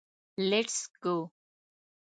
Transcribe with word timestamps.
لېټس 0.49 0.77
ګو. 1.03 1.17